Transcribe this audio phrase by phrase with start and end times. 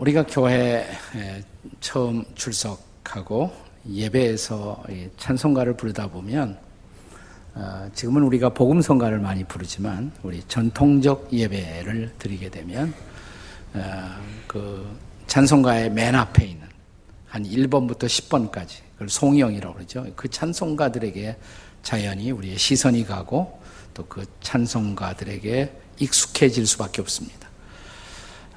[0.00, 0.86] 우리가 교회에
[1.80, 3.52] 처음 출석하고
[3.86, 4.82] 예배에서
[5.18, 6.58] 찬송가를 부르다 보면
[7.52, 12.94] 어, 지금은 우리가 복음성가를 많이 부르지만 우리 전통적 예배를 드리게 되면
[13.74, 14.10] 어,
[14.46, 14.88] 그
[15.26, 16.66] 찬송가의 맨 앞에 있는
[17.26, 20.06] 한 1번부터 10번까지 그걸 송영이라고 그러죠.
[20.16, 21.36] 그 찬송가들에게
[21.82, 23.60] 자연히 우리의 시선이 가고
[23.92, 27.39] 또 그 찬송가들에게 익숙해질 수밖에 없습니다.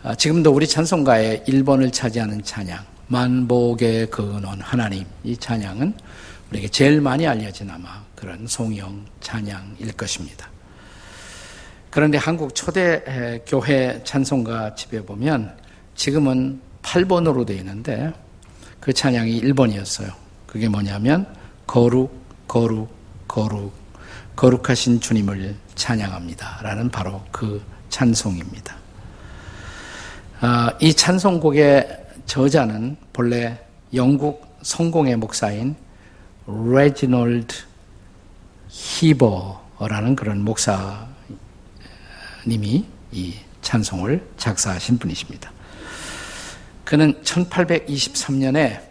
[0.05, 5.93] 아, 지금도 우리 찬송가의 1번을 차지하는 찬양, 만복의 근원 하나님 이 찬양은
[6.49, 10.49] 우리에게 제일 많이 알려진 아마 그런 송영 찬양일 것입니다.
[11.89, 15.55] 그런데 한국 초대 교회 찬송가 집에 보면
[15.95, 18.11] 지금은 8번으로 되어 있는데
[18.81, 20.11] 그 찬양이 1번이었어요.
[20.45, 21.25] 그게 뭐냐면
[21.65, 22.13] 거룩,
[22.49, 22.89] 거룩,
[23.29, 23.73] 거룩,
[24.35, 26.59] 거룩하신 주님을 찬양합니다.
[26.61, 28.82] 라는 바로 그 찬송입니다.
[30.45, 33.57] 아, 이 찬송곡의 저자는 본래
[33.93, 35.73] 영국 성공의 목사인
[36.45, 37.55] 레지놀드
[38.67, 41.15] 히버라는 그런 목사님이
[43.13, 45.49] 이 찬송을 작사하신 분이십니다.
[46.83, 48.81] 그는 1823년에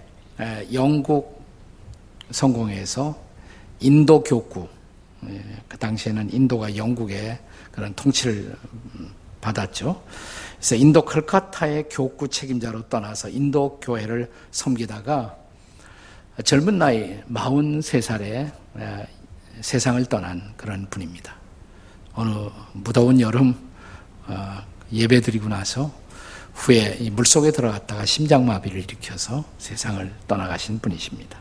[0.72, 1.44] 영국
[2.30, 3.14] 성공에서
[3.80, 4.66] 인도 교구,
[5.68, 7.38] 그 당시에는 인도가 영국의
[7.70, 8.56] 그런 통치를
[9.42, 10.02] 받았죠.
[10.62, 15.36] 그래서 인도 칼카타의 교구 책임자로 떠나서 인도 교회를 섬기다가
[16.44, 18.52] 젊은 나이 43살에
[19.60, 21.34] 세상을 떠난 그런 분입니다.
[22.14, 22.30] 어느
[22.74, 23.56] 무더운 여름
[24.28, 25.92] 어, 예배 드리고 나서
[26.54, 31.40] 후에 물속에 들어갔다가 심장마비를 일으켜서 세상을 떠나가신 분이십니다.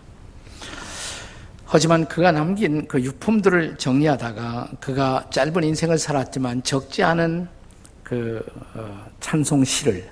[1.67, 7.61] 하지만 그가 남긴 그 유품들을 정리하다가 그가 짧은 인생을 살았지만 적지 않은
[8.12, 10.09] 그 어, 찬송 시를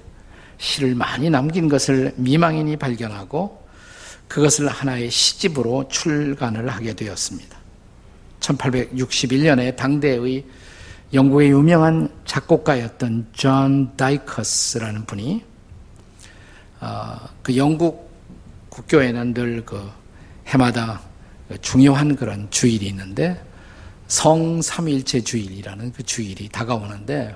[0.58, 3.68] 시를 많이 남긴 것을 미망인이 발견하고
[4.30, 7.58] 그것을 하나의 시집으로 출간을 하게 되었습니다.
[8.40, 10.46] 1861년에 당대의
[11.14, 15.44] 영국의 유명한 작곡가였던 존 다이커스라는 분이
[16.80, 18.10] 어, 그 영국
[18.70, 19.92] 국교에는 늘 그
[20.48, 21.02] 해마다
[21.62, 23.44] 중요한 그런 주일이 있는데
[24.08, 27.36] 성삼일체 주일이라는 그 주일이 다가오는데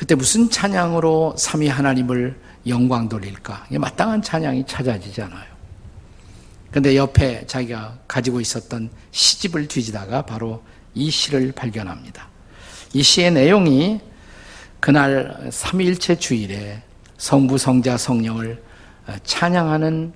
[0.00, 2.34] 그때 무슨 찬양으로 삼위 하나님을
[2.66, 3.66] 영광 돌릴까?
[3.70, 5.44] 마땅한 찬양이 찾아지지 않아요.
[6.70, 12.26] 근데 옆에 자기가 가지고 있었던 시집을 뒤지다가 바로 이 시를 발견합니다.
[12.94, 14.00] 이 시의 내용이
[14.80, 16.82] 그날 삼위일체 주일에
[17.18, 18.62] 성부, 성자, 성령을
[19.06, 20.14] 어, 찬양하는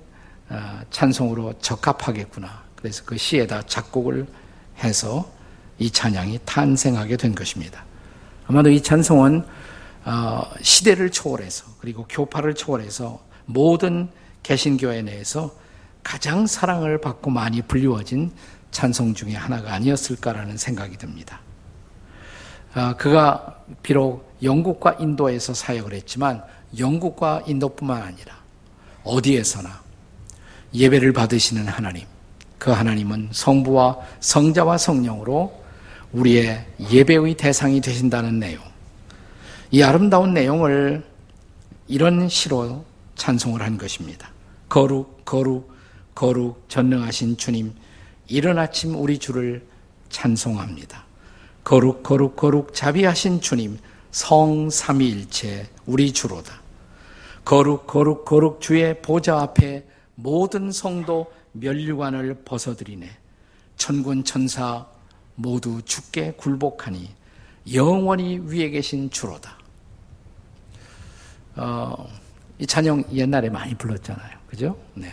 [0.49, 2.63] 어, 찬송으로 적합하겠구나.
[2.75, 4.25] 그래서 그 시에다 작곡을
[4.83, 5.31] 해서
[5.77, 7.85] 이 찬양이 탄생하게 된 것입니다.
[8.47, 9.43] 아마도 이 찬송은
[10.05, 14.09] 어, 시대를 초월해서 그리고 교파를 초월해서 모든
[14.43, 15.51] 개신교회 내에서
[16.03, 18.31] 가장 사랑을 받고 많이 불리워진
[18.69, 21.39] 찬송 중의 하나가 아니었을까라는 생각이 듭니다.
[22.75, 26.43] 아, 그가 비록 영국과 인도에서 사역을 했지만
[26.77, 28.35] 영국과 인도뿐만 아니라
[29.03, 29.81] 어디에서나
[30.73, 32.05] 예배를 받으시는 하나님,
[32.59, 35.64] 그 하나님은 성부와 성자와 성령으로
[36.15, 38.63] 우리의 예배의 대상이 되신다는 내용.
[39.69, 41.03] 이 아름다운 내용을
[41.87, 44.31] 이런 시로 찬송을 한 것입니다.
[44.69, 45.75] 거룩, 거룩,
[46.15, 47.73] 거룩 전능하신 주님,
[48.27, 49.65] 이른 아침 우리 주를
[50.09, 51.03] 찬송합니다.
[51.65, 53.77] 거룩, 거룩, 거룩 자비하신 주님,
[54.11, 56.61] 성삼위일체 우리 주로다.
[57.43, 63.09] 거룩, 거룩, 거룩 주의 보좌 앞에 모든 성도 멸류관을 벗어들이네.
[63.75, 64.87] 천군 천사
[65.35, 67.09] 모두 죽게 굴복하니
[67.73, 69.57] 영원히 위에 계신 주로다.
[71.55, 72.07] 어,
[72.59, 74.37] 이 찬양 옛날에 많이 불렀잖아요.
[74.47, 74.77] 그죠?
[74.93, 75.11] 네.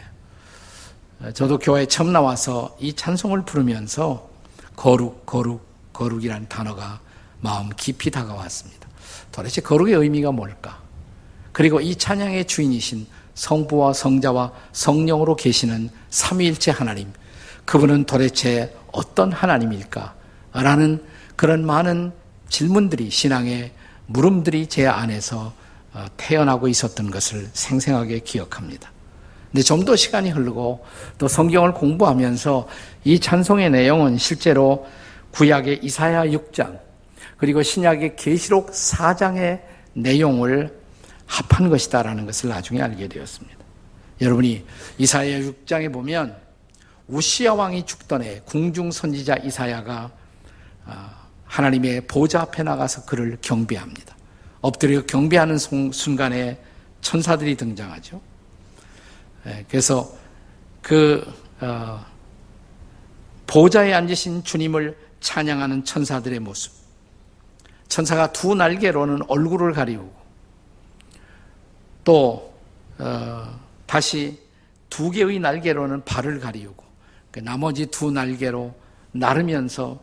[1.34, 4.28] 저도 교회에 처음 나와서 이 찬송을 부르면서
[4.74, 7.00] 거룩, 거룩, 거룩이라는 단어가
[7.40, 8.88] 마음 깊이 다가왔습니다.
[9.30, 10.80] 도대체 거룩의 의미가 뭘까?
[11.52, 17.12] 그리고 이 찬양의 주인이신 성부와 성자와 성령으로 계시는 삼위일체 하나님,
[17.64, 20.14] 그분은 도대체 어떤 하나님일까?
[20.52, 21.02] 라는
[21.36, 22.12] 그런 많은
[22.48, 23.72] 질문들이 신앙의
[24.06, 25.52] 물음들이 제 안에서
[25.94, 28.90] 어, 태어나고 있었던 것을 생생하게 기억합니다.
[29.50, 30.84] 근데 좀 더 시간이 흐르고
[31.18, 32.68] 또 성경을 공부하면서
[33.04, 34.86] 이 찬송의 내용은 실제로
[35.32, 36.78] 구약의 이사야 6장
[37.36, 39.60] 그리고 신약의 계시록 4장의
[39.94, 40.74] 내용을
[41.26, 43.56] 합한 것이다라는 것을 나중에 알게 되었습니다.
[44.20, 44.64] 여러분이
[44.98, 46.36] 이사야 6장에 보면
[47.08, 50.10] 우시아 왕이 죽던 해 궁중 선지자 이사야가
[50.86, 54.16] 아, 하나님의 보좌 앞에 나가서 그를 경배합니다.
[54.60, 56.58] 엎드려 경배하는 순간에
[57.00, 58.20] 천사들이 등장하죠.
[59.46, 60.12] 예, 그래서
[60.80, 61.24] 그
[61.60, 62.04] 어,
[63.46, 66.72] 보좌에 앉으신 주님을 찬양하는 천사들의 모습.
[67.88, 70.22] 천사가 두 날개로는 얼굴을 가리우고
[72.04, 72.54] 또
[72.98, 74.40] 어, 다시
[74.88, 76.82] 두 개의 날개로는 발을 가리우고
[77.32, 78.74] 그 나머지 두 날개로
[79.10, 80.00] 나르면서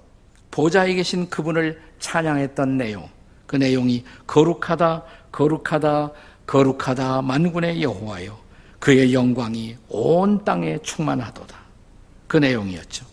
[0.51, 3.07] 보좌에 계신 그분을 찬양했던 내용.
[3.45, 6.11] 그 내용이 거룩하다, 거룩하다,
[6.45, 8.37] 거룩하다 만군의 여호와여.
[8.79, 11.57] 그의 영광이 온 땅에 충만하도다.
[12.27, 13.05] 그 내용이었죠.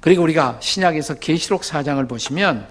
[0.00, 2.68] 그리고 우리가 신약에서 계시록 4장을 보시면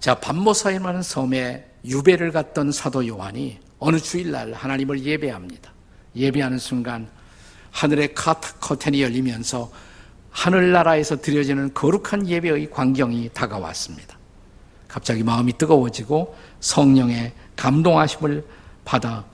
[0.00, 5.72] 자, 반모사이라는 섬에 유배를 갔던 사도 요한이 어느 주일날 하나님을 예배합니다.
[6.16, 7.08] 예배하는 순간
[7.74, 9.70] 하늘의 커튼이 열리면서
[10.30, 14.16] 하늘나라에서 드려지는 거룩한 예배의 광경이 다가왔습니다.
[14.86, 18.44] 갑자기 마음이 뜨거워지고 성령의 감동하심을
[18.84, 19.24] 받아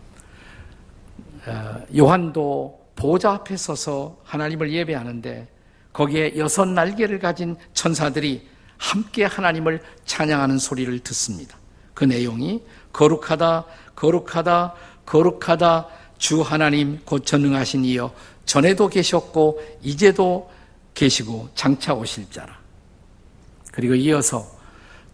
[1.47, 5.49] 어, 요한도 보좌 앞에 서서 하나님을 예배하는데
[5.93, 8.49] 거기에 여섯 날개를 가진 천사들이
[8.79, 11.57] 함께 하나님을 찬양하는 소리를 듣습니다.
[11.93, 12.63] 그 내용이
[12.93, 15.89] 거룩하다, 거룩하다, 거룩하다,
[16.21, 18.15] 주 하나님 곧 전능하신 이여
[18.45, 20.51] 전에도 계셨고 이제도
[20.93, 22.61] 계시고 장차 오실 자라.
[23.73, 24.47] 그리고 이어서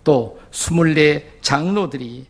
[0.03, 2.26] 또 스물네 장로들이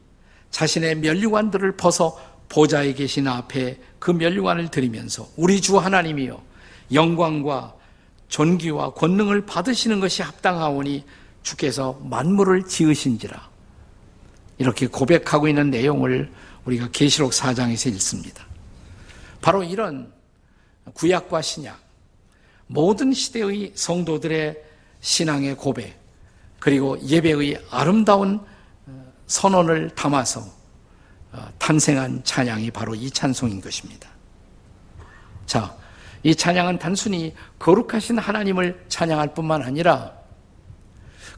[0.51, 2.21] 자신의 면류관들을 벗어
[2.51, 6.41] 보좌에 계신 앞에 그 면류관을 드리면서 우리 주 하나님이여
[6.93, 7.75] 영광과
[8.29, 11.05] 존귀와 권능을 받으시는 것이 합당하오니
[11.43, 13.49] 주께서 만물을 지으신지라
[14.59, 16.31] 이렇게 고백하고 있는 내용을
[16.67, 18.45] 우리가 계시록 4장에서 읽습니다.
[19.41, 20.13] 바로 이런
[20.95, 21.79] 구약과 신약
[22.67, 24.63] 모든 시대의 성도들의
[25.01, 25.99] 신앙의 고백
[26.59, 28.41] 그리고 예배의 아름다운
[29.27, 30.41] 선언을 담아서
[31.33, 34.09] 어, 탄생한 찬양이 바로 이 찬송인 것입니다.
[35.45, 35.77] 자,
[36.23, 40.13] 이 찬양은 단순히 거룩하신 하나님을 찬양할 뿐만 아니라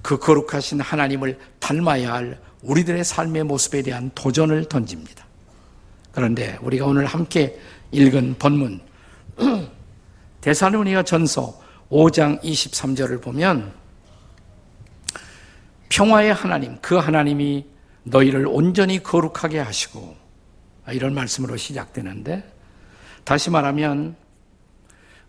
[0.03, 5.27] 그 거룩하신 하나님을 닮아야 할 우리들의 삶의 모습에 대한 도전을 던집니다.
[6.13, 7.59] 그런데 우리가 오늘 함께
[7.93, 8.81] 읽은 본문
[10.41, 13.73] 대사로니가 전서 5장 23절을 보면
[15.89, 17.67] 평화의 하나님, 그 하나님이
[18.05, 20.17] 너희를 온전히 거룩하게 하시고
[20.91, 22.45] 이런 말씀으로 시작되는데
[23.25, 24.17] 다시 말하면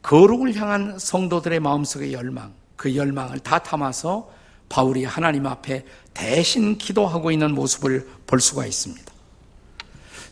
[0.01, 4.31] 거룩을 향한 성도들의 마음속의 열망, 그 열망을 다 담아서
[4.69, 9.08] 바울이 하나님 앞에 대신 기도하고 있는 모습을 볼 수가 있습니다.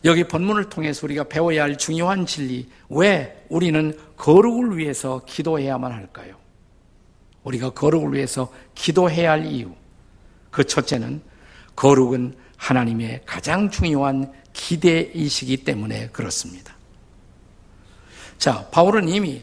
[0.04, 6.36] 여기 본문을 통해서 우리가 배워야 할 중요한 진리, 왜 우리는 거룩을 위해서 기도해야만 할까요?
[7.44, 9.70] 우리가 거룩을 위해서 기도해야 할 이유.
[10.50, 11.20] 그 첫째는
[11.76, 16.76] 거룩은 하나님의 가장 중요한 기대이시기 때문에 그렇습니다.
[18.38, 19.42] 자, 바울은 이미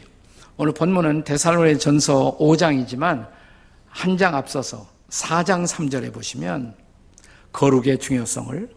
[0.56, 3.28] 오늘 본문은 데살로의 전서 5장이지만
[3.88, 6.74] 한 장 앞서서 4장 3절에 보시면
[7.52, 8.68] 거룩의 중요성을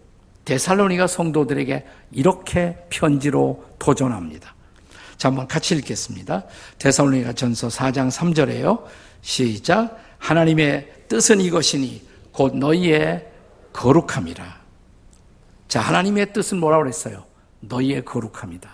[0.49, 4.55] 데살로니가 성도들에게 이렇게 편지로 도전합니다.
[5.15, 6.45] 자, 한번 같이 읽겠습니다.
[6.79, 8.83] 데살로니가 전서 4장 3절에요.
[9.21, 10.03] 시작.
[10.17, 12.01] 하나님의 뜻은 이것이니
[12.31, 13.27] 곧 너희의
[13.73, 14.59] 거룩함이라.
[15.67, 17.25] 자, 하나님의 뜻은 뭐라고 그랬어요?
[17.59, 18.71] 너희의 거룩함이다.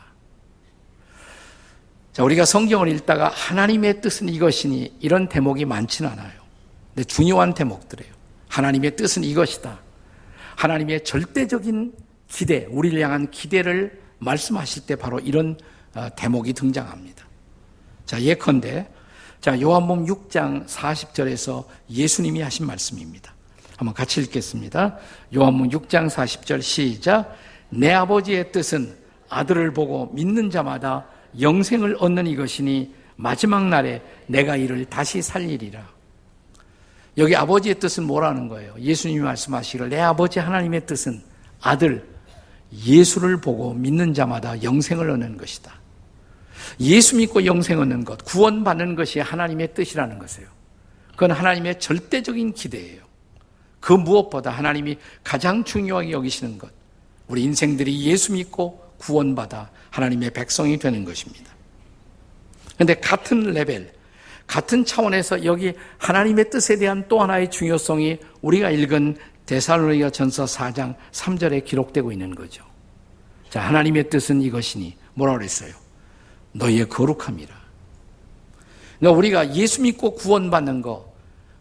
[2.14, 6.40] 자, 우리가 성경을 읽다가 하나님의 뜻은 이것이니 이런 대목이 많지는 않아요.
[6.94, 8.14] 근데 중요한 대목들이에요.
[8.48, 9.85] 하나님의 뜻은 이것이다.
[10.56, 11.94] 하나님의 절대적인
[12.28, 15.58] 기대, 우리를 향한 기대를 말씀하실 때 바로 이런
[15.94, 17.26] 어, 대목이 등장합니다.
[18.06, 18.88] 자, 예컨대
[19.42, 23.34] 자, 요한복음 6장 40절에서 예수님이 하신 말씀입니다.
[23.78, 24.98] 한번 같이 읽겠습니다.
[25.36, 27.36] 요한복음 6장 40절 시작.
[27.70, 28.96] 내 아버지의 뜻은
[29.30, 31.06] 아들을 보고 믿는 자마다
[31.40, 35.95] 영생을 얻는 이것이니 마지막 날에 내가 이를 다시 살리리라.
[37.18, 38.76] 여기 아버지의 뜻은 뭐라는 거예요?
[38.80, 41.22] 예수님이 말씀하시기를 내 아버지 하나님의 뜻은
[41.62, 42.08] 아들
[42.74, 45.74] 예수를 보고 믿는 자마다 영생을 얻는 것이다.
[46.80, 50.50] 예수 믿고 영생 얻는 것, 구원받는 것이 하나님의 뜻이라는 것이에요.
[51.12, 53.04] 그건 하나님의 절대적인 기대예요.
[53.80, 56.72] 그 무엇보다 하나님이 가장 중요하게 여기시는 것,
[57.28, 61.54] 우리 인생들이 예수 믿고 구원받아 하나님의 백성이 되는 것입니다.
[62.74, 63.94] 그런데 같은 레벨,
[64.48, 71.66] 같은 차원에서 여기 하나님의 뜻에 대한 또 하나의 중요성이 우리가 읽은 데살로니가 전서 4장 3절에
[71.66, 72.64] 기록되고 있는 거죠.
[73.50, 75.74] 자, 하나님의 뜻은 이것이니 뭐라 그랬어요?
[76.54, 77.54] 너희의 거룩함이라.
[79.00, 81.14] 그러니까 우리가 예수 믿고 구원받는 거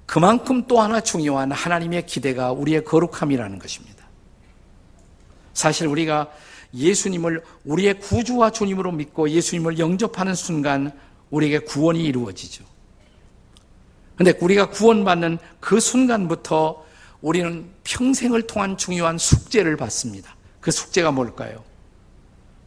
[0.06, 4.04] 그만큼 또 하나 중요한 하나님의 기대가 우리의 거룩함이라는 것입니다.
[5.52, 6.30] 사실 우리가
[6.74, 10.92] 예수님을 우리의 구주와 주님으로 믿고 예수님을 영접하는 순간
[11.30, 12.64] 우리에게 구원이 이루어지죠.
[14.16, 16.84] 근데 우리가 구원받는 그 순간부터
[17.20, 20.36] 우리는 평생을 통한 중요한 숙제를 받습니다.
[20.60, 21.64] 그 숙제가 뭘까요?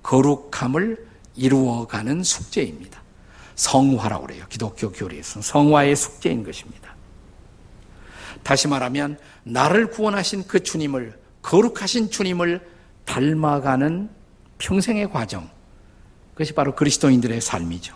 [0.04, 3.02] 거룩함을 이루어가는 숙제입니다.
[3.56, 4.46] 성화라고 그래요.
[4.50, 6.96] 기독교 교리에서는 성화의 숙제인 것입니다.
[8.44, 12.68] 다시 말하면 나를 구원하신 그 주님을 거룩하신 주님을
[13.06, 14.10] 닮아가는
[14.58, 15.50] 평생의 과정.
[16.34, 17.96] 그것이 바로 그리스도인들의 삶이죠.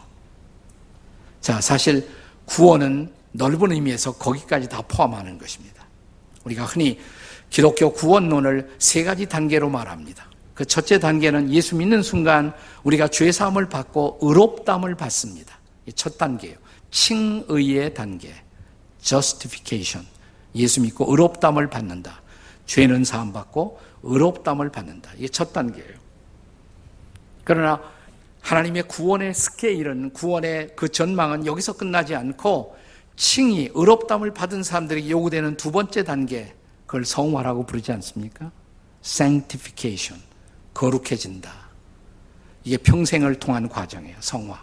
[1.42, 2.08] 자, 사실
[2.46, 5.86] 구원은 넓은 의미에서 거기까지 다 포함하는 것입니다.
[6.44, 7.00] 우리가 흔히
[7.50, 10.26] 기독교 구원론을 세 가지 단계로 말합니다.
[10.54, 15.58] 그 첫째 단계는 예수 믿는 순간 우리가 죄 사함을 받고 의롭담을 받습니다.
[15.96, 16.58] 첫 단계예요.
[16.92, 18.34] 칭의의 단계.
[19.02, 20.08] justification.
[20.56, 22.22] 예수 믿고 의롭담을 받는다.
[22.66, 25.12] 죄는 사함 받고 의롭담을 받는다.
[25.18, 26.02] 이게 첫 단계예요.
[27.44, 27.82] 그러나
[28.42, 32.76] 하나님의 구원의 스케일은 구원의 그 전망은 여기서 끝나지 않고
[33.22, 36.56] 칭의 의롭담을 받은 사람들에게 요구되는 두 번째 단계
[36.88, 38.52] 그걸 성화라고 부르지 않습니까?
[39.06, 40.20] sanctification.
[40.74, 41.54] 거룩해진다.
[42.64, 44.16] 이게 평생을 통한 과정이에요.
[44.20, 44.60] 성화.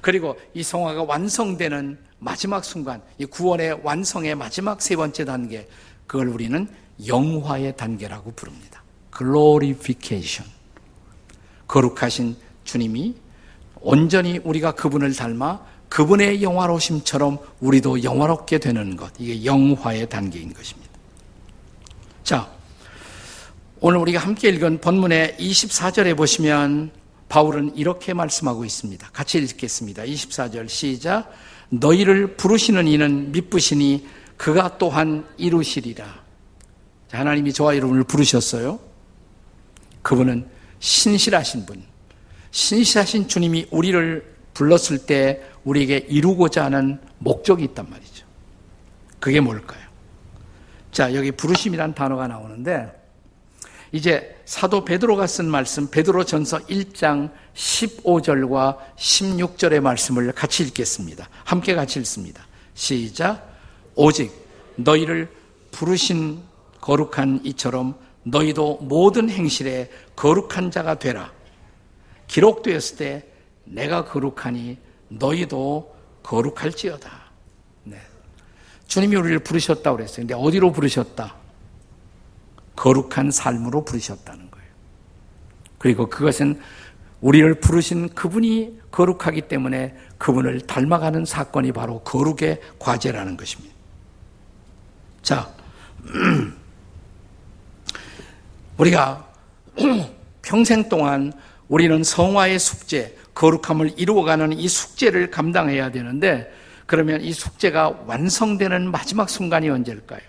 [0.00, 5.68] 그리고 이 성화가 완성되는 마지막 순간, 이 구원의 완성의 마지막 세 번째 단계,
[6.08, 6.66] 그걸 우리는
[7.06, 8.82] 영화의 단계라고 부릅니다.
[9.16, 10.50] glorification.
[11.68, 13.14] 거룩하신 주님이
[13.80, 19.12] 온전히 우리가 그분을 닮아 그분의 영화로심처럼 우리도 영화롭게 되는 것.
[19.18, 20.90] 이게 영화의 단계인 것입니다.
[22.24, 22.50] 자,
[23.78, 26.92] 오늘 우리가 함께 읽은 본문의 24절에 보시면
[27.28, 29.10] 바울은 이렇게 말씀하고 있습니다.
[29.12, 30.04] 같이 읽겠습니다.
[30.04, 31.30] 24절 시작.
[31.68, 34.08] 너희를 부르시는 이는 미쁘시니
[34.38, 36.06] 그가 또한 이루시리라.
[37.10, 38.80] 하나님이 저와 여러분을 부르셨어요.
[40.00, 41.84] 그분은 신실하신 분.
[42.50, 48.26] 신실하신 주님이 우리를 불렀을 때 우리에게 이루고자 하는 목적이 있단 말이죠.
[49.20, 49.80] 그게 뭘까요?
[50.90, 53.00] 자, 여기 부르심이란 단어가 나오는데
[53.92, 61.28] 이제 사도 베드로가 쓴 말씀 베드로 전서 1장 15절과 16절의 말씀을 같이 읽겠습니다.
[61.44, 62.46] 함께 같이 읽습니다.
[62.74, 63.50] 시작.
[63.94, 64.32] 오직
[64.76, 65.30] 너희를
[65.70, 66.42] 부르신
[66.80, 67.94] 거룩한 이처럼
[68.24, 71.30] 너희도 모든 행실에 거룩한 자가 되라.
[72.28, 73.31] 기록되었을 때
[73.64, 74.78] 내가 거룩하니
[75.08, 77.10] 너희도 거룩할지어다.
[77.84, 77.98] 네.
[78.86, 80.26] 주님이 우리를 부르셨다고 그랬어요.
[80.26, 81.34] 근데 어디로 부르셨다?
[82.76, 84.68] 거룩한 삶으로 부르셨다는 거예요.
[85.78, 86.60] 그리고 그것은
[87.20, 93.74] 우리를 부르신 그분이 거룩하기 때문에 그분을 닮아가는 사건이 바로 거룩의 과제라는 것입니다.
[95.22, 95.48] 자,
[98.76, 99.28] 우리가
[100.42, 101.32] 평생 동안
[101.68, 106.52] 우리는 성화의 숙제, 거룩함을 이루어가는 이 숙제를 감당해야 되는데
[106.86, 110.20] 그러면 이 숙제가 완성되는 마지막 순간이 언제일까요?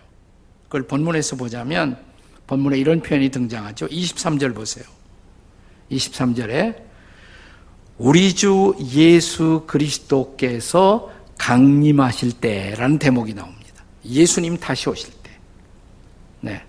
[0.64, 1.96] 그걸 본문에서 보자면
[2.48, 3.88] 본문에 이런 표현이 등장하죠.
[3.88, 4.86] 23절 보세요.
[5.92, 6.82] 23절에
[8.00, 13.84] 우리 주 예수 그리스도께서 강림하실 때라는 대목이 나옵니다.
[14.04, 15.30] 예수님 다시 오실 때.
[16.42, 16.64] 네.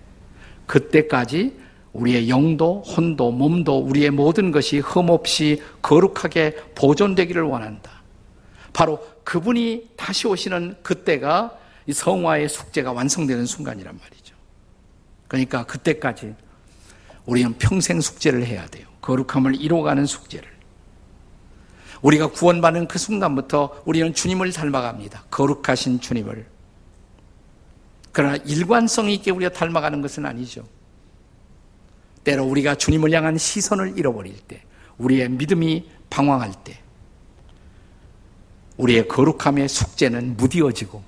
[0.66, 1.56] 그때까지
[1.94, 8.02] 우리의 영도, 혼도, 몸도, 우리의 모든 것이 흠없이 거룩하게 보존되기를 원한다.
[8.72, 11.56] 바로 그분이 다시 오시는 그때가
[11.90, 14.34] 성화의 숙제가 완성되는 순간이란 말이죠.
[15.28, 16.34] 그러니까 그때까지
[17.26, 18.86] 우리는 평생 숙제를 해야 돼요.
[19.00, 20.52] 거룩함을 이루어가는 숙제를.
[22.02, 25.24] 우리가 구원받는 그 순간부터 우리는 주님을 닮아갑니다.
[25.30, 26.46] 거룩하신 주님을.
[28.12, 30.64] 그러나 일관성 있게 우리가 닮아가는 것은 아니죠.
[32.24, 34.62] 때로 우리가 주님을 향한 시선을 잃어버릴 때,
[34.98, 36.78] 우리의 믿음이 방황할 때,
[38.76, 41.02] 우리의 거룩함의 숙제는 무디어지고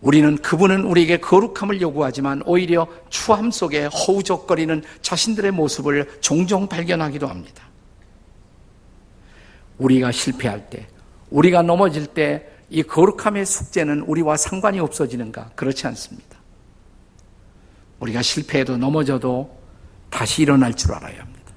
[0.00, 7.64] 우리는 그분은 우리에게 거룩함을 요구하지만 오히려 추함 속에 허우적거리는 자신들의 모습을 종종 발견하기도 합니다.
[9.78, 10.86] 우리가 실패할 때,
[11.30, 15.50] 우리가 넘어질 때 이 거룩함의 숙제는 우리와 상관이 없어지는가?
[15.54, 16.36] 그렇지 않습니다.
[18.00, 19.56] 우리가 실패해도 넘어져도
[20.16, 21.52] 다시 일어날 줄 알아야 합니다.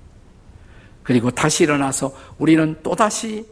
[1.01, 3.45] 그리고 다시 일어나서 우리는 또다시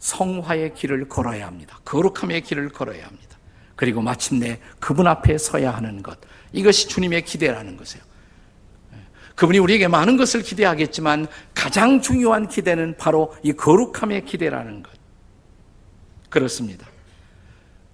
[0.00, 1.80] 성화의 길을 걸어야 합니다.
[1.86, 3.38] 거룩함의 길을 걸어야 합니다.
[3.74, 6.18] 그리고 마침내 그분 앞에 서야 하는 것.
[6.52, 8.04] 이것이 주님의 기대라는 것이에요.
[9.34, 14.92] 그분이 우리에게 많은 것을 기대하겠지만 가장 중요한 기대는 바로 이 거룩함의 기대라는 것.
[16.28, 16.86] 그렇습니다.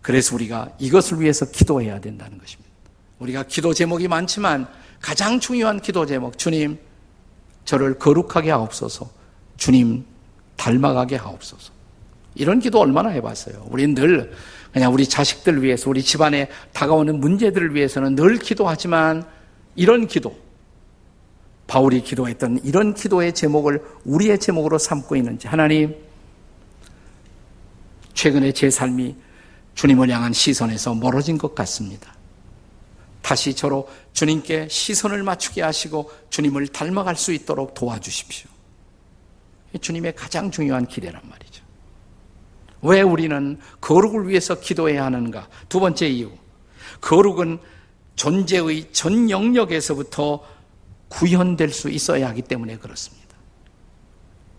[0.03, 2.69] 그래서 우리가 이것을 위해서 기도해야 된다는 것입니다.
[3.21, 4.67] 우리가 기도 제목이 많지만
[5.01, 6.79] 가장 중요한 기도 제목, 주님,
[7.65, 9.09] 저를 거룩하게 하옵소서.
[9.57, 10.05] 주님,
[10.57, 11.73] 닮아가게 하옵소서.
[12.35, 13.67] 이런 기도 얼마나 해봤어요.
[13.71, 14.33] 우리는 늘
[14.73, 19.27] 그냥 우리 자식들 위해서, 우리 집안에 다가오는 문제들을 위해서는 늘 기도하지만
[19.75, 20.37] 이런 기도,
[21.67, 25.97] 바울이 기도했던 이런 기도의 제목을 우리의 제목으로 삼고 있는지 하나님
[28.15, 29.17] 최근에 제 삶이
[29.75, 32.15] 주님을 향한 시선에서 멀어진 것 같습니다.
[33.21, 38.49] 다시 저로 주님께 시선을 맞추게 하시고 주님을 닮아갈 수 있도록 도와주십시오.
[39.79, 41.63] 주님의 가장 중요한 기대란 말이죠.
[42.81, 45.49] 왜 우리는 거룩을 위해서 기도해야 하는가?
[45.69, 46.31] 두 번째 이유.
[47.03, 47.59] 거룩은
[48.15, 50.43] 존재의 전 영역에서부터
[51.11, 53.37] 구현될 수 있어야 하기 때문에 그렇습니다.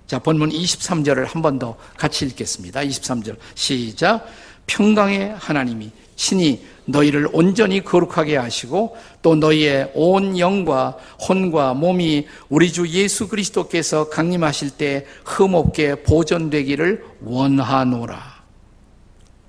[0.06, 2.82] 자, 본문 23절을 한 번 더 같이 읽겠습니다.
[2.82, 3.38] 23절.
[3.56, 4.28] 시작.
[4.68, 12.88] 평강의 하나님이 친히 너희를 온전히 거룩하게 하시고 또 너희의 온 영과 혼과 몸이 우리 주
[12.88, 18.18] 예수 그리스도께서 강림하실 때 흠없게 보존되기를 원하노라.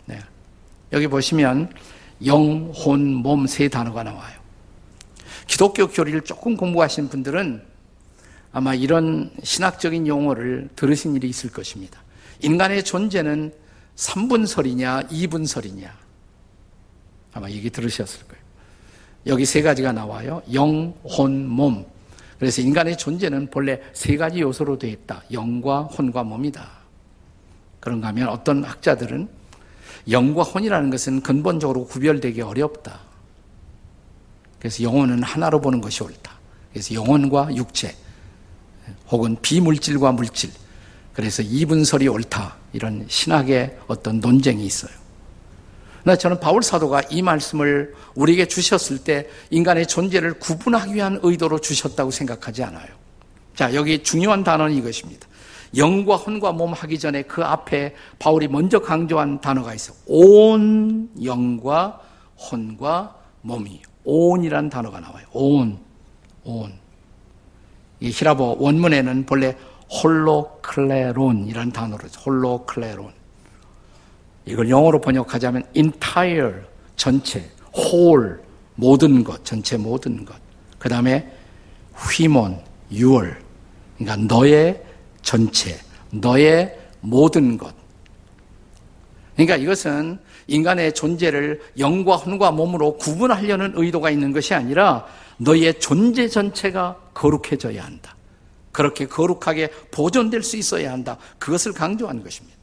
[0.06, 0.18] 네.
[0.92, 1.72] 여기 보시면
[2.26, 4.36] 영, 혼, 몸 세 단어가 나와요.
[5.46, 7.62] 기독교 교리를 조금 공부하신 분들은
[8.52, 12.00] 아마 이런 신학적인 용어를 들으신 일이 있을 것입니다.
[12.40, 13.52] 인간의 존재는
[13.96, 16.07] 3분설이냐, 2분설이냐.
[17.38, 18.42] 아마 얘기 들으셨을 거예요.
[19.26, 20.42] 여기 세 가지가 나와요.
[20.52, 21.84] 영, 혼, 몸.
[22.38, 25.22] 그래서 인간의 존재는 본래 세 가지 요소로 되어 있다.
[25.32, 26.68] 영과 혼과 몸이다.
[27.80, 29.28] 그런가 하면 어떤 학자들은
[30.10, 33.00] 영과 혼이라는 것은 근본적으로 구별되기 어렵다.
[34.58, 36.38] 그래서 영혼은 하나로 보는 것이 옳다.
[36.72, 37.94] 그래서 영혼과 육체,
[39.10, 40.50] 혹은 비물질과 물질,
[41.12, 42.56] 그래서 이분설이 옳다.
[42.72, 44.92] 이런 신학의 어떤 논쟁이 있어요.
[46.04, 52.10] 나 저는 바울 사도가 이 말씀을 우리에게 주셨을 때 인간의 존재를 구분하기 위한 의도로 주셨다고
[52.10, 52.88] 생각하지 않아요.
[53.54, 55.26] 자, 여기 중요한 단어는 이것입니다.
[55.76, 59.92] 영과 혼과 몸 하기 전에 그 앞에 바울이 먼저 강조한 단어가 있어.
[60.06, 62.00] 온 영과
[62.38, 65.26] 혼과 몸이 온이라는 단어가 나와요.
[65.32, 65.78] 온,
[66.44, 66.72] 온.
[68.00, 69.56] 이 히라보 원문에는 본래
[70.02, 73.17] 홀로클레론이라는 단어로 홀로클레론.
[74.48, 76.54] 이걸 영어로 번역하자면 entire
[76.96, 78.36] 전체, whole
[78.74, 80.34] 모든 것, 전체 모든 것.
[80.78, 81.30] 그 다음에
[81.94, 82.58] 휘몬,
[82.90, 83.38] 유월.
[83.98, 84.82] 그러니까 너의
[85.22, 85.78] 전체,
[86.10, 87.74] 너의 모든 것.
[89.34, 95.06] 그러니까 이것은 인간의 존재를 영과 혼과 몸으로 구분하려는 의도가 있는 것이 아니라
[95.36, 98.16] 너의 존재 전체가 거룩해져야 한다.
[98.72, 101.18] 그렇게 거룩하게 보존될 수 있어야 한다.
[101.38, 102.57] 그것을 강조한 것입니다.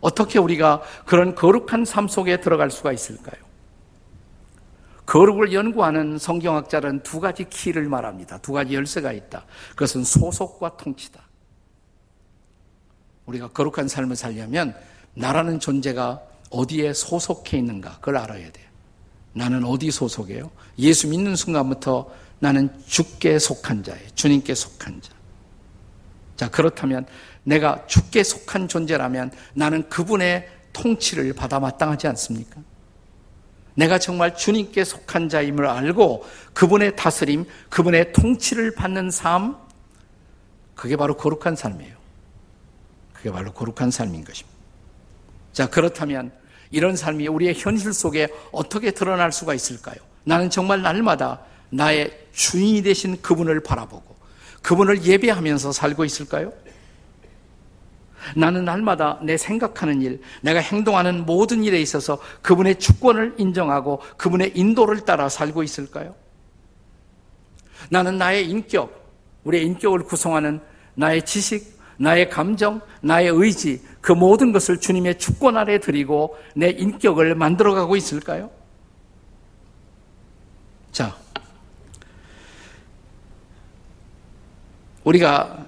[0.00, 3.46] 어떻게 우리가 그런 거룩한 삶 속에 들어갈 수가 있을까요?
[5.06, 8.38] 거룩을 연구하는 성경학자는 두 가지 키를 말합니다.
[8.38, 9.44] 두 가지 열쇠가 있다.
[9.70, 11.20] 그것은 소속과 통치다.
[13.26, 14.74] 우리가 거룩한 삶을 살려면
[15.14, 18.66] 나라는 존재가 어디에 소속해 있는가 그걸 알아야 돼요.
[19.32, 20.50] 나는 어디 소속이에요?
[20.78, 24.08] 예수 믿는 순간부터 나는 주께 속한 자예요.
[24.14, 25.15] 주님께 속한 자.
[26.36, 27.06] 자, 그렇다면
[27.44, 32.60] 내가 주께 속한 존재라면 나는 그분의 통치를 받아 마땅하지 않습니까?
[33.74, 39.56] 내가 정말 주님께 속한 자임을 알고 그분의 다스림, 그분의 통치를 받는 삶,
[40.74, 41.94] 그게 바로 거룩한 삶이에요.
[43.12, 44.56] 그게 바로 거룩한 삶인 것입니다.
[45.52, 46.32] 자, 그렇다면
[46.70, 49.96] 이런 삶이 우리의 현실 속에 어떻게 드러날 수가 있을까요?
[50.24, 54.15] 나는 정말 날마다 나의 주인이 되신 그분을 바라보고
[54.66, 56.52] 그분을 예배하면서 살고 있을까요?
[58.34, 65.04] 나는 날마다 내 생각하는 일, 내가 행동하는 모든 일에 있어서 그분의 주권을 인정하고 그분의 인도를
[65.04, 66.16] 따라 살고 있을까요?
[67.90, 69.08] 나는 나의 인격,
[69.44, 70.60] 우리의 인격을 구성하는
[70.96, 77.36] 나의 지식, 나의 감정, 나의 의지, 그 모든 것을 주님의 주권 아래 드리고 내 인격을
[77.36, 78.50] 만들어가고 있을까요?
[80.90, 81.16] 자,
[85.06, 85.66] 우리가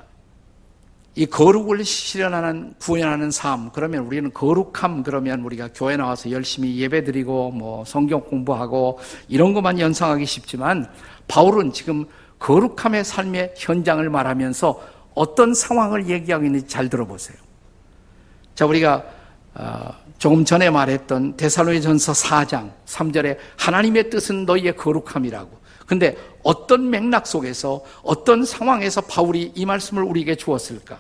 [1.14, 7.50] 이 거룩을 실현하는 구현하는 삶 그러면 우리는 거룩함 그러면 우리가 교회 나와서 열심히 예배 드리고
[7.52, 8.98] 뭐 성경 공부하고
[9.28, 10.88] 이런 것만 연상하기 쉽지만
[11.28, 12.04] 바울은 지금
[12.38, 14.80] 거룩함의 삶의 현장을 말하면서
[15.14, 17.36] 어떤 상황을 얘기하고 있는지 잘 들어보세요.
[18.54, 19.04] 자, 우리가
[19.54, 25.58] 어, 조금 전에 말했던 데살로니전서 4장 3절에 하나님의 뜻은 너희의 거룩함이라고.
[25.88, 30.98] 근데 어떤 맥락 속에서 어떤 상황에서 바울이 이 말씀을 우리에게 주었을까?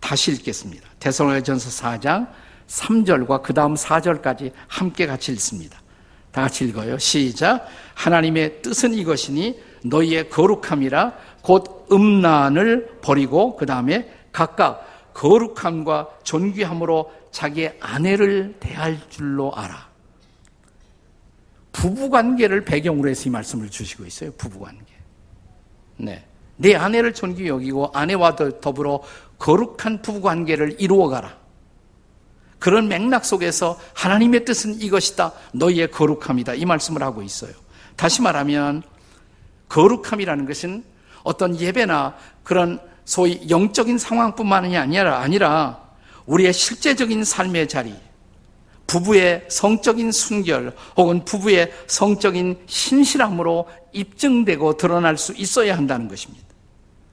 [0.00, 0.88] 다시 읽겠습니다.
[0.98, 2.28] 데살로니전서 4장
[2.66, 5.80] 3절과 그 다음 4절까지 함께 같이 읽습니다.
[6.32, 6.98] 다 같이 읽어요.
[6.98, 7.66] 시작.
[7.94, 11.12] 하나님의 뜻은 이것이니 너희의 거룩함이라
[11.42, 19.91] 곧 음란을 버리고 그 다음에 각각 거룩함과 존귀함으로 자기의 아내를 대할 줄로 알아.
[21.72, 24.32] 부부 관계를 배경으로 해서 이 말씀을 주시고 있어요.
[24.32, 24.84] 부부 관계.
[25.96, 26.24] 네.
[26.56, 29.02] 내 아내를 존귀 여기고 아내와 더불어
[29.38, 31.36] 거룩한 부부 관계를 이루어 가라.
[32.58, 35.32] 그런 맥락 속에서 하나님의 뜻은 이것이다.
[35.54, 36.54] 너희의 거룩함이다.
[36.54, 37.52] 이 말씀을 하고 있어요.
[37.96, 38.82] 다시 말하면
[39.68, 40.84] 거룩함이라는 것은
[41.24, 45.82] 어떤 예배나 그런 소위 영적인 상황뿐만이 아니라 아니라
[46.26, 47.94] 우리의 실제적인 삶의 자리,
[48.92, 56.46] 부부의 성적인 순결 혹은 부부의 성적인 신실함으로 입증되고 드러날 수 있어야 한다는 것입니다.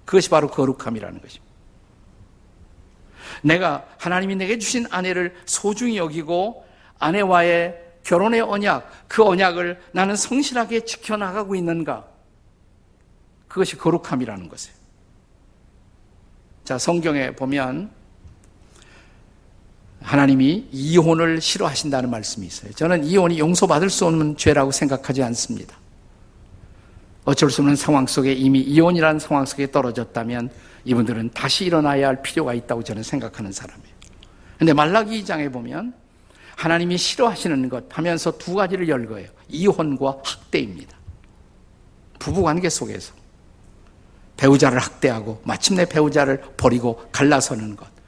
[0.04, 1.46] 그것이 바로 거룩함이라는 것입니다.
[3.44, 6.66] 내가 하나님이 내게 주신 아내를 소중히 여기고
[7.00, 12.06] 아내와의 결혼의 언약, 그 언약을 나는 성실하게 지켜나가고 있는가?
[13.48, 14.76] 그것이 거룩함이라는 것이에요.
[16.66, 17.99] 자, 성경에 보면
[20.10, 22.72] 하나님이 이혼을 싫어하신다는 말씀이 있어요.
[22.72, 25.78] 저는 이혼이 용서받을 수 없는 죄라고 생각하지 않습니다.
[27.26, 30.50] 어쩔 수 없는 상황 속에 이미 이혼이라는 상황 속에 떨어졌다면
[30.86, 33.94] 이분들은 다시 일어나야 할 필요가 있다고 저는 생각하는 사람이에요.
[34.58, 35.94] 근데 말라기 2장에 보면
[36.56, 39.30] 하나님이 싫어하시는 것 하면서 두 가지를 열거해요.
[39.48, 40.98] 이혼과 학대입니다.
[42.18, 43.14] 부부 관계 속에서
[44.38, 47.99] 배우자를 학대하고 마침내 배우자를 버리고 갈라서는 것.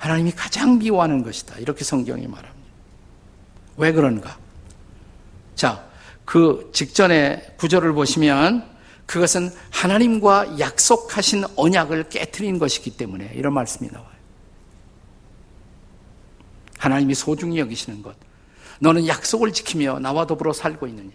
[0.00, 1.58] 하나님이 가장 미워하는 것이다.
[1.58, 2.70] 이렇게 성경이 말합니다.
[3.76, 4.38] 왜 그런가?
[5.54, 5.84] 자,
[6.24, 8.66] 그 직전에 구절을 보시면
[9.04, 14.08] 그것은 하나님과 약속하신 언약을 깨뜨린 것이기 때문에 이런 말씀이 나와요.
[16.78, 18.16] 하나님이 소중히 여기시는 것.
[18.78, 21.12] 너는 약속을 지키며 나와 더불어 살고 있느냐?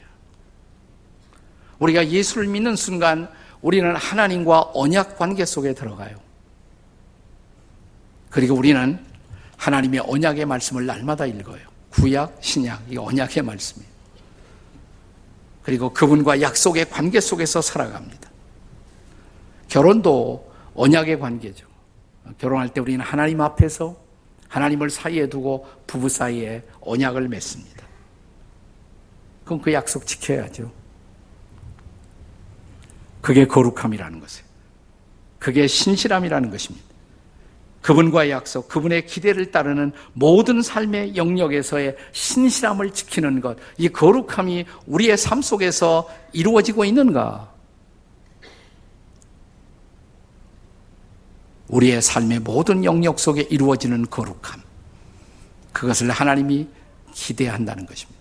[1.79, 3.27] 우리가 예수를 믿는 순간
[3.63, 6.24] 우리는 하나님과 언약 관계 속에 들어가요.
[8.35, 8.99] 그리고 우리는
[9.55, 11.61] 하나님의 언약의 말씀을 날마다 읽어요.
[11.89, 13.89] 구약, 신약, 이 언약의 말씀이에요.
[15.63, 18.29] 그리고 그분과 약속의 관계 속에서 살아갑니다.
[19.69, 21.65] 결혼도 언약의 관계죠.
[22.37, 23.95] 결혼할 때 우리는 하나님 앞에서
[24.49, 27.85] 하나님을 사이에 두고 부부 사이에 언약을 맺습니다.
[29.45, 30.69] 그럼 그 약속 지켜야죠.
[33.21, 34.45] 그게 거룩함이라는 것이에요.
[35.39, 36.94] 그게 신실함이라는 것입니다.
[37.85, 45.43] 그분과의 약속, 그분의 기대를 따르는 모든 삶의 영역에서의 신실함을 지키는 것, 이 거룩함이 우리의 삶
[45.43, 47.47] 속에서 이루어지고 있는가?
[51.67, 54.63] 우리의 삶의 모든 영역 속에 이루어지는 거룩함.
[55.71, 56.67] 그것을 하나님이
[57.13, 58.19] 기대한다는 것입니다.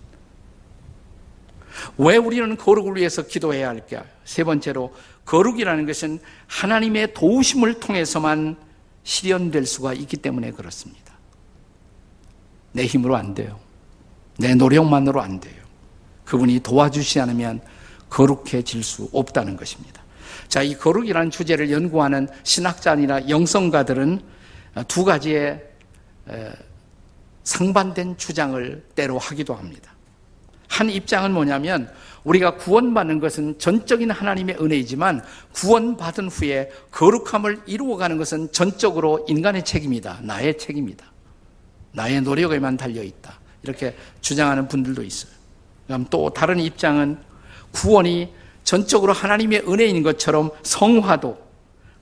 [1.97, 4.05] 왜 우리는 거룩을 위해서 기도해야 할까?
[4.27, 8.64] 세 번째로, 거룩이라는 것은 하나님의 도우심을 통해서만
[9.05, 11.15] 실현될 수가 있기 때문에 그렇습니다.
[12.73, 13.61] 내 힘으로 안 돼요.
[14.39, 15.63] 내 노력만으로 안 돼요.
[16.25, 17.61] 그분이 도와주시 않으면
[18.11, 20.03] 거룩해질 수 없다는 것입니다.
[20.49, 24.21] 자, 이 거룩이라는 주제를 연구하는 신학자 아니라 영성가들은
[24.89, 25.63] 두 가지의
[27.45, 29.94] 상반된 주장을 때로 하기도 합니다.
[30.75, 31.89] 한 입장은 뭐냐면
[32.25, 40.21] 우리가 구원받는 것은 전적인 하나님의 은혜이지만 구원받은 후에 거룩함을 이루어가는 것은 전적으로 인간의 책임이다.
[40.23, 41.05] 나의 책임이다.
[41.93, 43.39] 나의 노력에만 달려있다.
[43.63, 45.33] 이렇게 주장하는 분들도 있어요.
[45.87, 47.19] 그럼 또 다른 입장은
[47.71, 48.33] 구원이
[48.65, 51.39] 전적으로 하나님의 은혜인 것처럼 성화도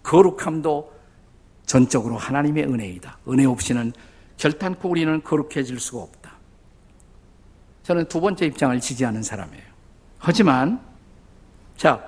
[0.02, 0.92] 거룩함도
[1.66, 3.18] 전적으로 하나님의 은혜이다.
[3.28, 3.92] 은혜 없이는
[4.38, 6.21] 결탄코 우리는 거룩해질 수가 없다.
[7.83, 9.64] 저는 두 번째 입장을 지지하는 사람이에요.
[10.18, 10.81] 하지만
[11.77, 12.03] 자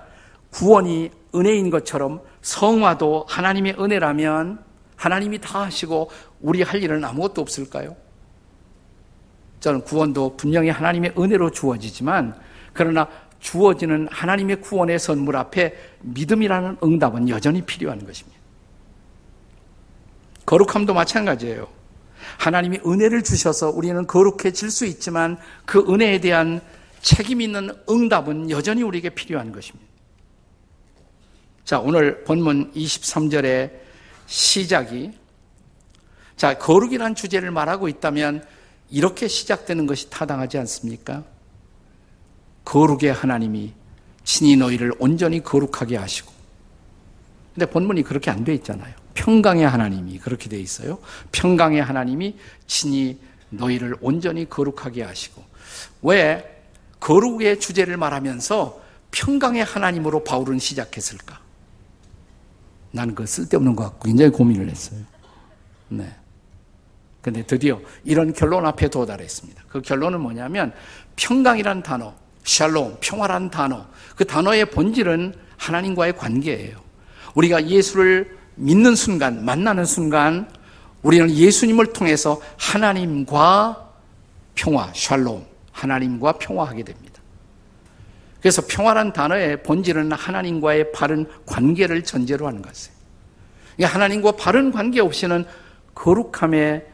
[0.51, 4.63] 구원이 은혜인 것처럼 성화도 하나님의 은혜라면
[4.97, 6.11] 하나님이 다 하시고
[6.41, 7.97] 우리 할 일은 아무것도 없을까요?
[9.59, 12.39] 저는 구원도 분명히 하나님의 은혜로 주어지지만
[12.73, 13.09] 그러나
[13.41, 18.39] 주어지는 하나님의 구원의 선물 앞에 믿음이라는 응답은 여전히 필요한 것입니다.
[20.47, 21.67] 거룩함도 마찬가지예요.
[22.39, 26.61] 하나님이 은혜를 주셔서 우리는 거룩해질 수 있지만 그 은혜에 대한
[27.01, 29.87] 책임 있는 응답은 여전히 우리에게 필요한 것입니다.
[31.65, 33.71] 자, 오늘 본문 23절의
[34.27, 35.13] 시작이
[36.37, 38.45] 자, 거룩이란 주제를 말하고 있다면
[38.91, 41.25] 이렇게 시작되는 것이 타당하지 않습니까?
[42.65, 43.73] 거룩의 하나님이
[44.25, 46.33] 친히 너희를 온전히 거룩하게 하시고.
[47.55, 48.95] 근데 본문이 그렇게 안 돼 있잖아요.
[49.15, 50.99] 평강의 하나님이 그렇게 돼 있어요.
[51.33, 53.19] 평강의 하나님이 친히
[53.51, 55.43] 너희를 온전히 거룩하게 하시고.
[56.03, 56.63] 왜
[57.01, 61.41] 거룩의 주제를 말하면서 평강의 하나님으로 바울은 시작했을까?
[62.91, 65.01] 나는 그 쓸데없는 것 같고 굉장히 고민을 했어요.
[65.89, 66.15] 네.
[67.21, 69.65] 근데 드디어 이런 결론 앞에 도달했습니다.
[69.69, 70.73] 그 결론은 뭐냐면
[71.17, 76.79] 평강이란 단어, 샬롬, 평화란 단어, 그 단어의 본질은 하나님과의 관계예요.
[77.35, 80.49] 우리가 예수를 믿는 순간, 만나는 순간,
[81.03, 83.93] 우리는 예수님을 통해서 하나님과
[84.55, 87.21] 평화, 샬롬, 하나님과 평화하게 됩니다.
[88.41, 92.95] 그래서 평화란 단어의 본질은 하나님과의 바른 관계를 전제로 하는 것이에요.
[93.77, 95.45] 그러니까 하나님과 바른 관계 없이는
[95.95, 96.87] 거룩함의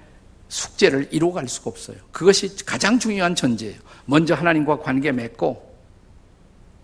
[0.49, 1.97] 숙제를 이루어갈 수가 없어요.
[2.13, 3.77] 그것이 가장 중요한 전제예요.
[4.05, 5.70] 먼저 하나님과 관계 맺고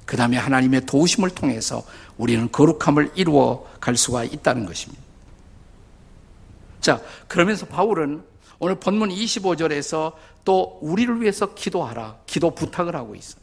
[0.06, 1.84] 그 다음에 하나님의 도우심을 통해서
[2.16, 5.02] 우리는 거룩함을 이루어 갈 수가 있다는 것입니다.
[6.80, 8.22] 자, 그러면서 바울은
[8.60, 10.14] 오늘 본문 25절에서
[10.44, 12.18] 또 우리를 위해서 기도하라.
[12.24, 13.42] 기도 부탁을 하고 있어요.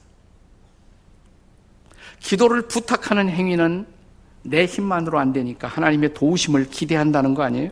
[2.22, 3.86] 기도를 부탁하는 행위는
[4.44, 7.70] 내 힘만으로 안 되니까 하나님의 도우심을 기대한다는 거 아니에요?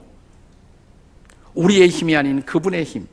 [1.54, 3.08] 우리의 힘이 아닌 그분의 힘.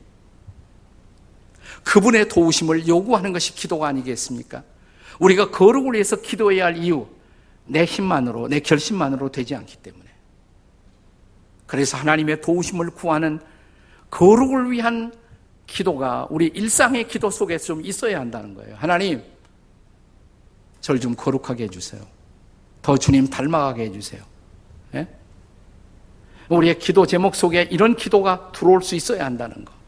[1.85, 4.63] 그분의 도우심을 요구하는 것이 기도가 아니겠습니까?
[5.19, 7.07] 우리가 거룩을 위해서 기도해야 할 이유,
[7.65, 10.05] 내 힘만으로, 내 결심만으로 되지 않기 때문에.
[11.67, 13.39] 그래서 하나님의 도우심을 구하는
[14.09, 15.13] 거룩을 위한
[15.67, 18.75] 기도가 우리 일상의 기도 속에 좀 있어야 한다는 거예요.
[18.75, 19.21] 하나님,
[20.81, 22.01] 절좀 거룩하게 해주세요.
[22.81, 24.23] 더 주님 닮아가게 해주세요.
[24.95, 25.07] 예?
[26.49, 29.78] 우리의 기도 제목 속에 이런 기도가 들어올 수 있어야 한다는 거.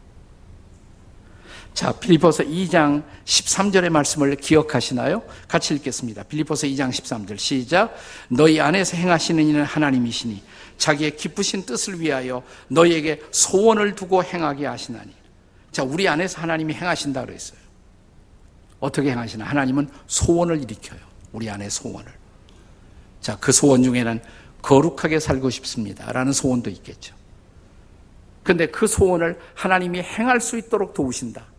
[1.74, 5.24] 자, 빌리포서 2장 13절의 말씀을 기억하시나요?
[5.48, 6.24] 같이 읽겠습니다.
[6.24, 7.96] 빌리포서 2장 13절 시작.
[8.28, 10.44] 너희 안에서 행하시는 이는 하나님이시니
[10.78, 15.12] 자기의 기쁘신 뜻을 위하여 너희에게 소원을 두고 행하게 하시나니.
[15.72, 17.60] 자, 우리 안에서 하나님이 행하신다 그랬어요.
[18.80, 19.46] 어떻게 행하시나?
[19.46, 21.00] 하나님은 소원을 일으켜요.
[21.32, 22.12] 우리 안에 소원을.
[23.22, 24.22] 자, 그 소원 중에는
[24.62, 26.12] 거룩하게 살고 싶습니다.
[26.12, 27.16] 라는 소원도 있겠죠.
[28.44, 31.51] 근데 그 소원을 하나님이 행할 수 있도록 도우신다.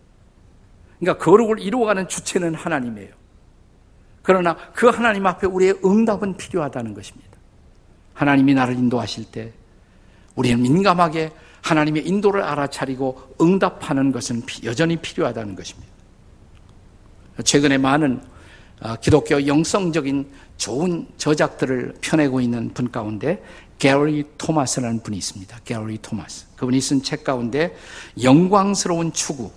[1.02, 3.10] 그러니까 거룩을 이루어가는 주체는 하나님이에요.
[4.22, 7.28] 그러나 그 하나님 앞에 우리의 응답은 필요하다는 것입니다.
[8.14, 9.52] 하나님이 나를 인도하실 때
[10.36, 15.90] 우리는 민감하게 하나님의 인도를 알아차리고 응답하는 것은 여전히 필요하다는 것입니다.
[17.42, 18.22] 최근에 많은
[18.80, 23.42] 아, 기독교 영성적인 좋은 저작들을 펴내고 있는 분 가운데
[23.78, 25.58] 게리 토마스라는 분이 있습니다.
[25.64, 26.46] 게리 토마스.
[26.54, 27.76] 그분이 쓴 책 가운데
[28.22, 29.50] 영광스러운 추구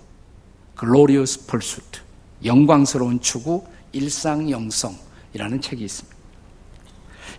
[0.78, 2.00] Glorious Pursuit,
[2.44, 6.16] 영광스러운 추구, 일상영성이라는 책이 있습니다.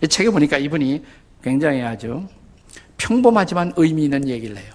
[0.02, 1.04] 이 책에 보니까 이분이
[1.42, 2.26] 굉장히 아주
[2.96, 4.72] 평범하지만 의미 있는 얘기를 해요.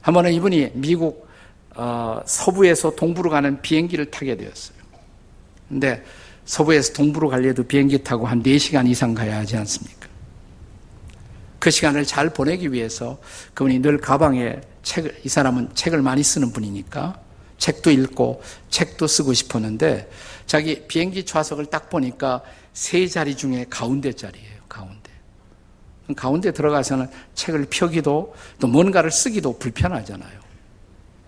[0.00, 1.26] 한 번은 이분이 미국
[1.74, 4.76] 어, 서부에서 동부로 가는 비행기를 타게 되었어요.
[5.68, 6.02] 근데
[6.44, 10.06] 서부에서 동부로 가려도 비행기 타고 한 4시간 이상 가야 하지 않습니까?
[11.58, 13.18] 그 시간을 잘 보내기 위해서
[13.52, 17.20] 그분이 늘 가방에 책을, 이 사람은 책을 많이 쓰는 분이니까
[17.58, 20.10] 책도 읽고 책도 쓰고 싶었는데
[20.46, 22.42] 자기 비행기 좌석을 딱 보니까
[22.72, 24.62] 세 자리 중에 가운데 자리예요.
[24.68, 25.10] 가운데.
[26.14, 30.40] 가운데 들어가서는 책을 펴기도 또 뭔가를 쓰기도 불편하잖아요.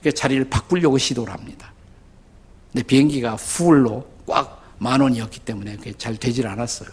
[0.02, 1.72] 그 자리를 바꾸려고 시도를 합니다.
[2.72, 6.88] 근데 비행기가 풀로 꽉 만 원이었기 때문에 그게 잘 되질 않았어요.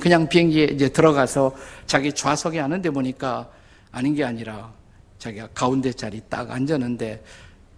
[0.00, 1.54] 그냥 비행기에 이제 들어가서
[1.86, 3.50] 자기 좌석에 앉는데 보니까
[3.90, 4.72] 아닌 게 아니라
[5.18, 7.22] 자기가 가운데 자리 딱 앉았는데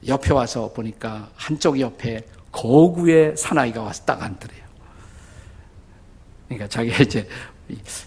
[0.06, 4.64] 옆에 와서 보니까 한쪽 옆에 거구의 사나이가 와서 딱 앉더래요.
[6.48, 7.28] 그러니까 자기가 이제,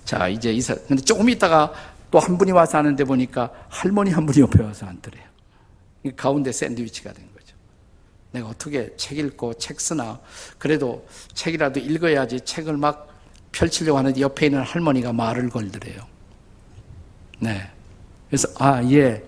[0.05, 1.73] 자, 이제 이사, 근데 조금 있다가
[2.09, 5.25] 또 한 분이 와서 하는데 보니까 할머니 한 분이 옆에 와서 앉더래요.
[6.15, 7.55] 가운데 샌드위치가 된 거죠.
[8.31, 10.19] 내가 어떻게 책 읽고 책 쓰나.
[10.57, 13.13] 그래도 책이라도 읽어야지 책을 막
[13.51, 16.01] 펼치려고 하는데 옆에 있는 할머니가 말을 걸더래요.
[17.39, 17.69] 네.
[18.29, 19.23] 그래서, 아, 예.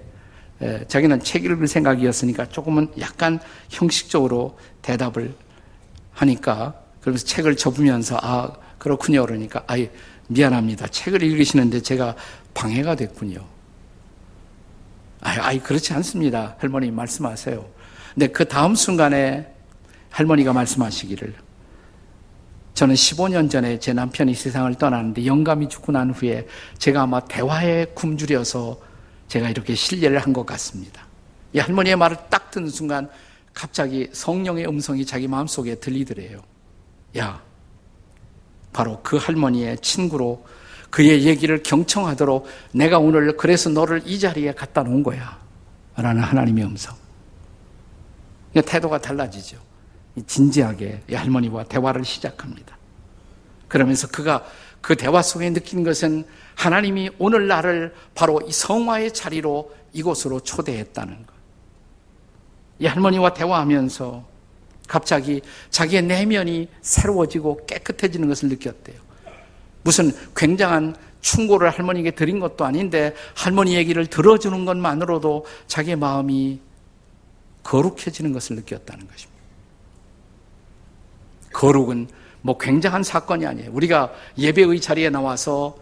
[0.62, 5.34] 예, 자기는 책 읽을 생각이었으니까 조금은 약간 형식적으로 대답을
[6.12, 9.90] 하니까 그러면서 책을 접으면서 아 그렇군요 그러니까 아이
[10.28, 12.16] 미안합니다 책을 읽으시는데 제가
[12.54, 13.46] 방해가 됐군요.
[15.22, 17.66] 아이, 아이 그렇지 않습니다 할머니 말씀하세요.
[18.14, 19.54] 근데 그 다음 순간에
[20.10, 21.34] 할머니가 말씀하시기를
[22.74, 28.89] 저는 15년 전에 제 남편이 세상을 떠나는데 영감이 죽고 난 후에 제가 아마 대화에 굶주려서
[29.30, 31.06] 제가 이렇게 신뢰를 한 것 같습니다.
[31.54, 33.10] 이 할머니의 말을 딱 듣는 순간
[33.54, 36.42] 갑자기 성령의 음성이 자기 마음속에 들리더래요.
[37.18, 37.42] 야,
[38.74, 40.46] 바로 그 할머니의 친구로
[40.90, 45.40] 그의 얘기를 경청하도록 내가 오늘 그래서 너를 이 자리에 갖다 놓은 거야.
[45.96, 46.96] 라는 하나님의 음성.
[48.54, 49.58] 태도가 달라지죠.
[50.26, 52.78] 진지하게 이 할머니와 대화를 시작합니다.
[53.68, 54.44] 그러면서 그가
[54.82, 61.34] 그 대화 속에 느낀 것은 하나님이 오늘 나를 바로 이 성화의 자리로 이곳으로 초대했다는 것.
[62.80, 64.26] 이 할머니와 대화하면서
[64.88, 68.98] 갑자기 자기의 내면이 새로워지고 깨끗해지는 것을 느꼈대요.
[69.84, 76.60] 무슨 굉장한 충고를 할머니에게 드린 것도 아닌데 할머니 얘기를 들어주는 것만으로도 자기의 마음이
[77.64, 79.40] 거룩해지는 것을 느꼈다는 것입니다.
[81.54, 82.08] 거룩은
[82.42, 83.72] 뭐 굉장한 사건이 아니에요.
[83.74, 85.78] 우리가 예배의 자리에 나와서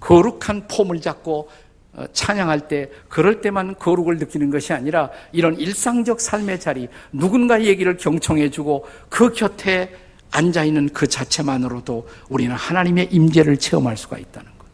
[0.00, 1.48] 거룩한 폼을 잡고
[1.94, 7.96] 어, 찬양할 때 그럴 때만 거룩을 느끼는 것이 아니라 이런 일상적 삶의 자리 누군가의 얘기를
[7.96, 9.96] 경청해 주고 그 곁에
[10.30, 14.66] 앉아 있는 그 자체만으로도 우리는 하나님의 임재를 체험할 수가 있다는 것.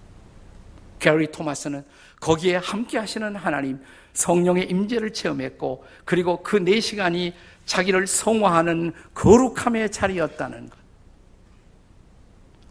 [0.98, 1.84] 게리 토마스는
[2.20, 3.78] 거기에 함께 하시는 하나님
[4.14, 7.32] 성령의 임재를 체험했고 그리고 그네 시간이
[7.66, 10.81] 자기를 성화하는 거룩함의 자리였다는 것.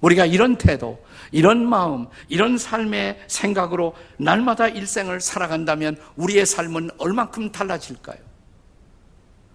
[0.02, 8.18] 우리가 이런 태도, 이런 마음, 이런 삶의 생각으로 날마다 일생을 살아간다면 우리의 삶은 얼만큼 달라질까요?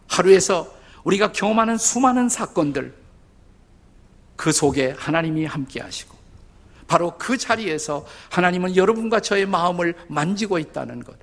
[0.08, 0.72] 하루에서
[1.04, 2.94] 우리가 경험하는 수많은 사건들,
[4.36, 6.16] 그 속에 하나님이 함께 하시고,
[6.86, 11.16] 바로 그 자리에서 하나님은 여러분과 저의 마음을 만지고 있다는 것,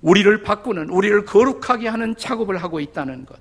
[0.00, 3.38] 우리를 바꾸는, 우리를 거룩하게 하는 작업을 하고 있다는 것.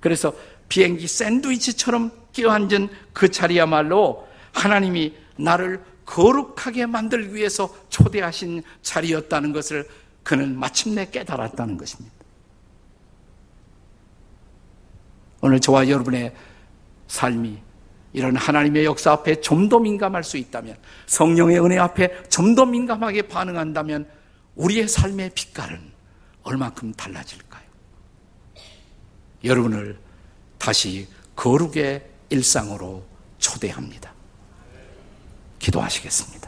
[0.00, 0.34] 그래서
[0.68, 9.88] 비행기 샌드위치처럼 끼어앉은 그 자리야말로 하나님이 나를 거룩하게 만들기 위해서 초대하신 자리였다는 것을
[10.22, 12.14] 그는 마침내 깨달았다는 것입니다.
[15.40, 16.34] 오늘 저와 여러분의
[17.06, 17.58] 삶이
[18.14, 23.22] 이런 하나님의 역사 앞에 좀 더 민감할 수 있다면, 성령의 은혜 앞에 좀 더 민감하게
[23.22, 24.08] 반응한다면,
[24.54, 25.80] 우리의 삶의 빛깔은
[26.44, 27.64] 얼만큼 달라질까요?
[29.42, 29.98] 여러분을
[30.64, 33.04] 다시 거룩의 일상으로
[33.38, 34.14] 초대합니다.
[35.58, 36.43] 기도하시겠습니다.